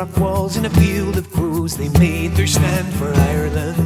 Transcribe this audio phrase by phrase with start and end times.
[0.00, 3.76] rock walls in a field of crows, they made their stand for Ireland.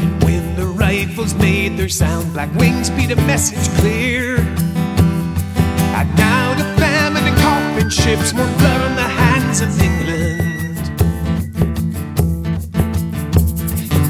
[0.00, 4.36] And when the rifles made their sound, black wings beat a message clear.
[4.38, 10.84] And now the famine and coffin ships, more blood on the hands of England.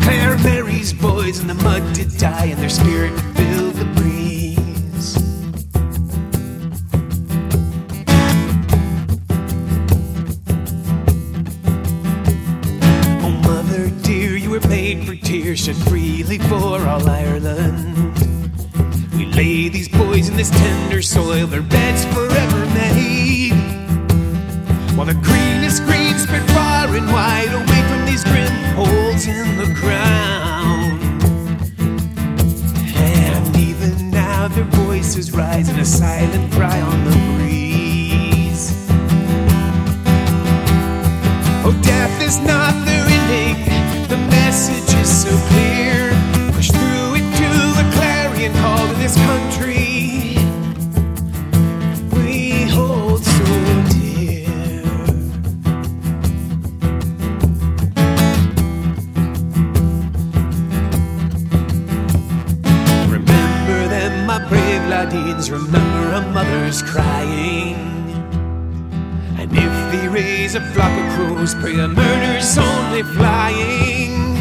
[0.02, 3.69] Claire Merry's boys in the mud did die, and their spirit filled
[14.94, 18.18] paid for tears shed freely for all Ireland.
[19.16, 23.52] We lay these boys in this tender soil, their beds forever made.
[24.96, 29.72] While the greenest green spread far and wide away from these grim holes in the
[29.80, 31.00] ground.
[32.96, 37.39] And even now their voices rise in a silent cry on the breeze.
[49.00, 50.36] This country.
[52.12, 53.44] We hold so
[53.88, 54.46] dear.
[63.08, 65.50] Remember them, my brave ladeens.
[65.50, 67.76] Remember a mother's crying.
[69.38, 74.39] And if they raise a flock of crows, pray a murder's only flying.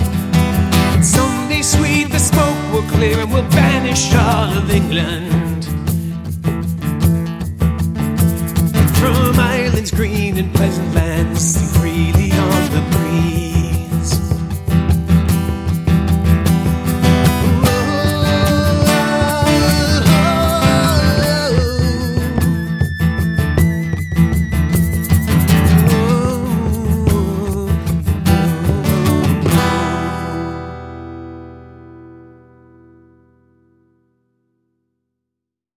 [2.99, 5.63] Clear and we'll banish all of England.
[8.97, 11.78] From Ireland's green and pleasant lands.